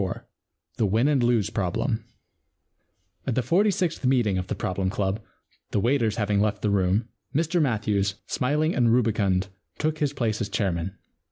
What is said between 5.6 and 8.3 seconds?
the waiters having left the room, Mr Matthews,